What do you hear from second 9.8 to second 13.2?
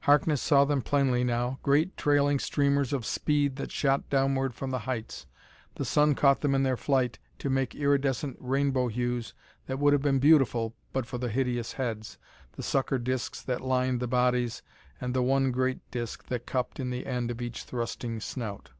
have been beautiful but for the hideous heads, the sucker